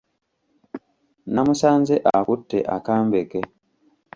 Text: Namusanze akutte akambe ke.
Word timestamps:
Namusanze 1.33 1.95
akutte 2.17 2.59
akambe 2.75 3.19
ke. 3.29 3.41